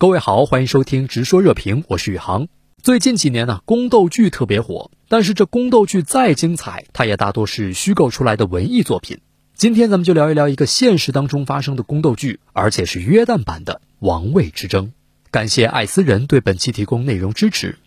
[0.00, 2.48] 各位好，欢迎收听直说热评，我是宇航。
[2.82, 9.20] 最近几年呢，宫斗剧特别火，但是这宫斗剧再精彩，它也大多是虚构出来的文艺作品。
[9.54, 14.86] 今天咱们就聊一聊一个现实当中发生的宫斗剧，而且是约旦版的《王位之争》。
[15.30, 17.78] 感谢艾斯人对本期提供内容支持。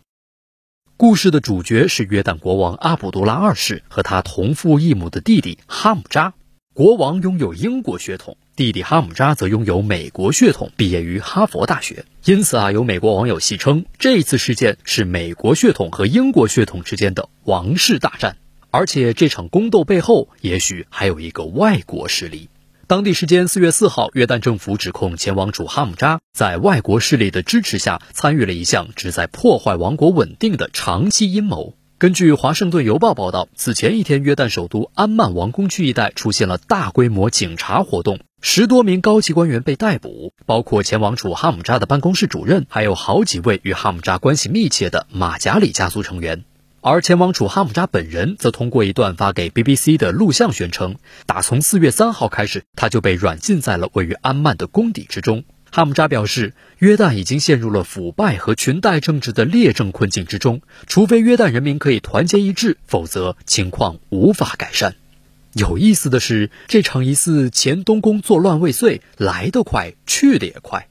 [0.95, 6.35] 故事的主角是约旦国王阿卜杜拉二世和他同父异母的弟弟哈姆扎。
[6.75, 8.37] 国王拥有英国血统。
[8.55, 12.05] 弟弟哈姆扎则拥有美国血统，毕业于哈佛大学。
[12.23, 18.37] 因此啊，有美国网友戏称，这次事件是美国血统和英国血统之间的王室大战。
[18.69, 22.49] 而且这场宫斗背后，也许还有一个外国势力。
[22.85, 31.73] 当地时间四月四号，约旦政府指控前王储哈姆扎在外国势力的支持下，参与了一项旨在破坏王国稳定的长期阴谋。
[31.97, 38.19] 根据《华盛顿邮报》报道，此前一天，约旦首都安曼王宫区一带出现了大规模警察活动。
[38.45, 46.43] 十多名高级官员被逮捕，包括前王储哈姆扎的办公室主任，还有好几位与哈姆扎关系密切的马贾里家族成员。
[46.81, 55.45] 而前王储哈姆扎本人则通过一段发给 BBC 的录像宣称，打从四月三号开始，他就被软禁在了位于安曼的宫邸之中。
[55.71, 64.95] 哈姆扎表示，约旦已经陷入了腐败和裙带政治的劣政困境之中，除非约旦人民可以团结一致，否则情况无法改善。
[65.53, 70.87] 有意思的是，这场疑似前东宫作乱未遂，来得快，去得也快。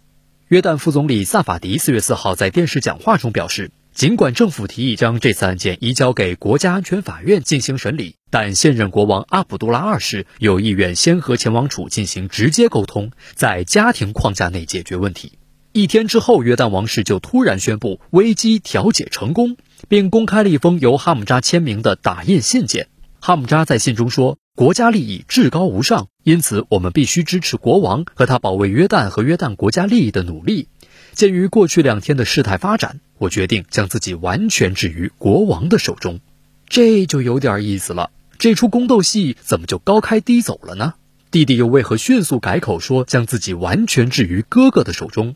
[0.46, 15.32] 约旦副总理萨法迪四月四号在电视讲话中表示，尽管政府提议将这次案件移交给国家安全法院进行审理，但现任国王阿卜杜拉二世有意愿先和前王储进行直接沟通，在家庭框架内解决问题。
[15.72, 19.56] 一天之后，约旦王室就突然宣布危机调解成功，
[19.88, 22.88] 并公开了一封由哈姆扎签名的打印信件。
[23.20, 24.38] 哈姆扎在信中说。
[24.54, 30.68] 国家利益至高无上，因此我们必须支持国王和他保卫约旦和约旦国家利益的努力。
[31.14, 36.20] 鉴于过去两天的事态发展，我决定将自己完全置于国王的手中。
[36.68, 38.10] 这就有点意思了。
[38.38, 40.94] 这出宫斗戏怎么就高开低走了呢？
[41.30, 45.34] 弟弟又为何迅速改口说将自己完全置于哥哥的手中？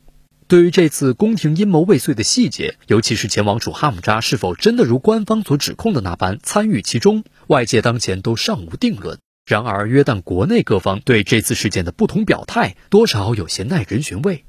[0.48, 9.18] 对于这次宫廷阴谋未遂的细节，尤其是前王储哈姆扎是否真的如官方所指控的那般参与其中，外界当前都尚无定论。
[9.44, 14.44] 然而，约旦国内各方对这次事件的不同表态，多少有些耐人寻味。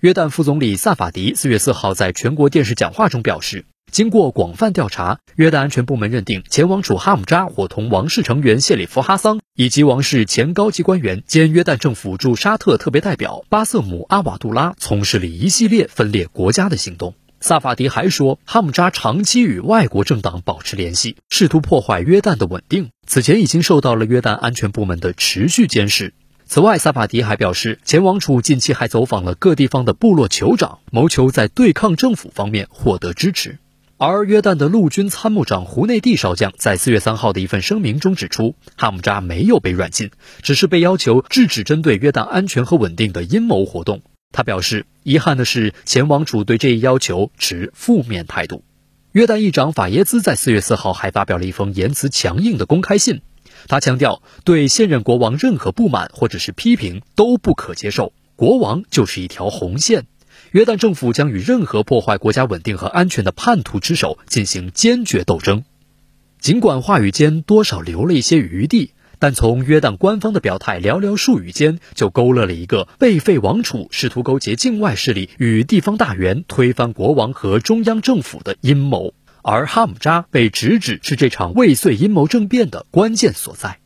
[0.00, 3.66] 约旦副总理萨法迪四月四号在全国电视讲话中表示。
[3.96, 17.14] 经过广泛调查，约旦安全部门认定前王储哈姆扎伙同王室成员谢里夫哈桑以及王室前高级官员兼约旦政府驻沙特特别代表巴瑟姆阿瓦杜拉从事了一系列分裂国家的行动。
[17.40, 26.12] 萨法迪还说，哈姆扎长期与外国政党保持联系，试图破坏约旦的稳定，此前已经受到了约旦安全部门的持续监视。
[26.44, 33.58] 此外，萨法迪还表示，前王储近期还走访了各地方的部落酋长，谋求在对抗政府方面获得支持。
[33.98, 40.10] 而约旦的陆军参谋长胡内蒂少将在四月三号的一份声明中指出，哈姆扎没有被软禁，
[40.42, 44.02] 只是被要求制止针对约旦安全和稳定的阴谋活动。
[44.32, 48.64] 他表示，遗憾的是，前王储对这一要求持负面态度。
[49.12, 53.22] 约旦议长法耶兹在四月四号还发表了一封言辞强硬的公开信，
[53.66, 60.04] 他强调，对现任国王任何不满或者是批评都不可接受，国王就是一条红线。
[60.56, 65.64] 约旦政府将与任何破坏国家稳定和安全的叛徒之手进行坚决斗争。
[66.40, 79.12] 尽管话语间多少留了一些余地，但从约旦官方的表态寥寥数语间，就勾勒了一个被废王储试图勾结境外势力与地方大员推翻国王和中央政府的阴谋。
[79.42, 83.80] 而哈姆扎被直指是这场未遂阴谋政变的关键所在。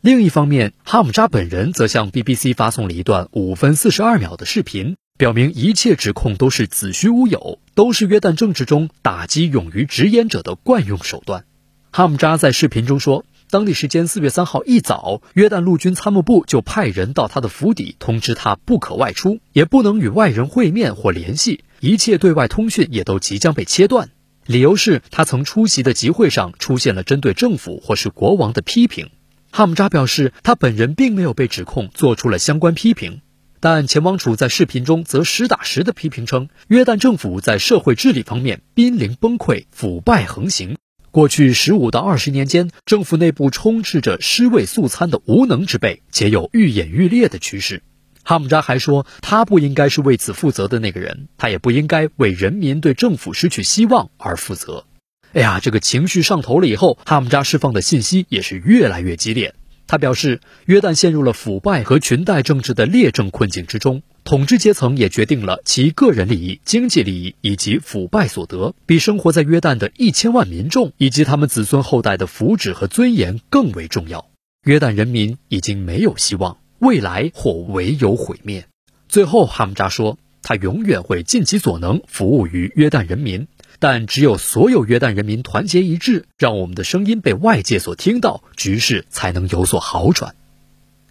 [0.00, 4.96] 另一方面，哈姆扎本人则向 BBC 发送了一段五分四十二秒的视频。
[5.20, 11.44] 表明一切指控都是子虚乌有，都是约旦政治中打击勇于直言者的惯用手段。
[11.92, 24.08] 哈姆扎在视频中说，当地时间四月三号一早，约旦陆军参谋部就派人到他的府邸，通知他不可外出，也不能与外人会面或联系，一切对外通讯也都即将被切断。
[24.46, 29.10] 理由是他曾出席的集会上出现了针对政府或是国王的批评。
[29.50, 33.20] 哈姆扎表示，他本人并没有被指控做出了相关批评。
[33.62, 40.78] 但前王储在视频中则实打实的批评称，约旦政府在社会治理方面濒临崩溃，腐败横行。
[41.10, 47.82] 过去十五到二十年间，政府内部充斥着尸位素餐的无能之辈，且有愈演愈烈的趋势。
[48.22, 54.86] 哈姆扎还说，他不应该是为此负责的那个人，他也不应该为人民对政府失去希望而负责。
[55.32, 59.54] 哎呀，这个情绪上头了以后，哈姆扎释放的信息也是越来越激烈。
[59.90, 74.28] 他表示，约旦陷入了腐败和裙带政治的劣政困境之中，统治阶层也决定了其个人利益、经济利益以及腐败所得，比生活在约旦的一千万民众以及他们子孙后代的福祉和尊严更为重要。
[74.64, 78.66] 约旦人民已经没有希望，未来或唯有毁灭。
[79.08, 83.48] 最后，哈姆扎说，他永远会尽其所能服务于约旦人民，
[83.80, 90.36] 但只有所有约旦人民团结一致，让我们的声音被外界所听到，局势才能有所好转。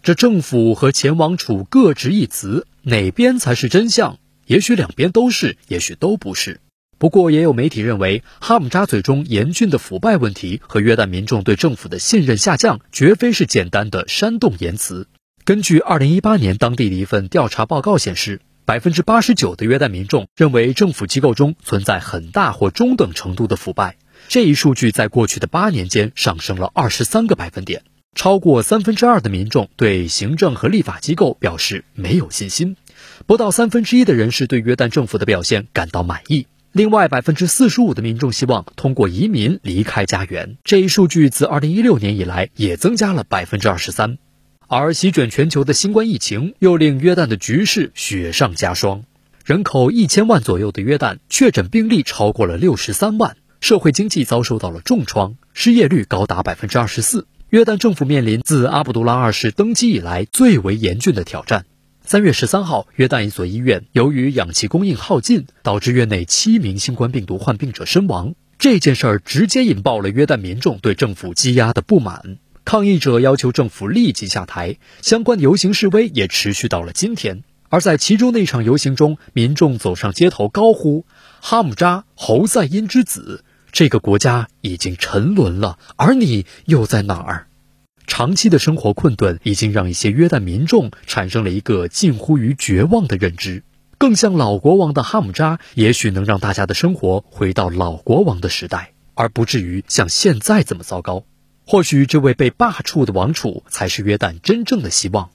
[0.02, 4.18] 这政府和前王储各执一词，哪边才是真相？
[4.46, 6.60] 也许两边都是，也许都不是。
[6.96, 15.08] 不过，也有媒体认为，哈姆扎嘴中严峻的腐败问题和约旦民众对政府的信任下降，绝非是简单的煽动言辞。
[15.44, 23.96] 根据2018年当地的一份调查报告显示，百分之八十九的约旦民众认为政府机构中存在很大或中等程度的腐败。
[24.28, 27.82] 这一数据在过去的八年间上升了二十三个百分点。
[28.14, 32.76] 超过三分之二的民众对行政和立法机构表示没有信心，
[33.26, 36.46] 不到三分之一的人士对约旦政府的表现感到满意。
[36.72, 40.56] 另外，百分之四十五的民众希望通过移民离开家园。
[40.64, 44.18] 这一数据自二零一六年以来也增加了百分之二十三。
[44.72, 49.02] 而席卷全球的新冠疫情又令约旦的局势雪上加霜。
[49.44, 57.26] 人口一千万左右的约旦确诊病例超过了六十三万，社会经济遭受到了重创，失业率高达百分之二十四。
[57.48, 61.66] 约旦政府面临自阿卜杜拉二世登基以来最为严峻的挑战。
[62.04, 68.36] 三月十三号，约旦一所医院由于氧气供应耗尽，导致院内七名新冠病毒患病者身亡。
[68.56, 74.78] 这件事儿直接引爆了约旦民众对政府积压的不满，抗议者要求政府立即下台。
[75.02, 77.42] 相关游行示威也持续到了今天。
[77.68, 81.04] 而在其中那场游行中，民众走上街头高呼
[81.40, 87.46] ：“哈姆扎，侯赛因之子。”这个国家已经沉沦了，而你又在哪儿？
[88.08, 93.62] 长期的生活困顿已经让一些约旦民众产生了一个近乎于绝望的认知。
[93.98, 101.22] 更像老国王的哈姆扎，也许能让大家的生活回到老国王的时代，而不至于像现在这么糟糕。
[101.70, 105.30] 或许这位被罢黜的王储才是约旦真正的希望。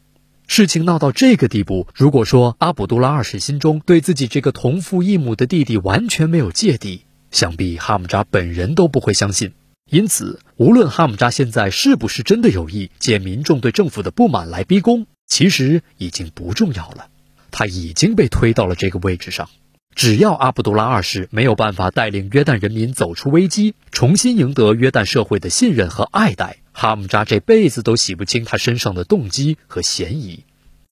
[0.47, 9.53] 事情闹到这个地步，如果说阿卜杜拉二世心中对自己这个同父异母的弟弟完全没有芥蒂，想必哈姆扎本人都不会相信，
[9.89, 17.07] 因此，无论哈姆扎现在是不是真的有意借民众对政府的不满来逼宫，其实已经不重要了。
[17.49, 19.47] 他已经被推到了这个位置上。
[19.95, 30.43] 只要阿卜杜拉二世没有办法带领约旦人民走出危机，重新赢得约旦社会的信任和爱戴，哈姆扎这辈子都洗不清他身上的动机和嫌疑。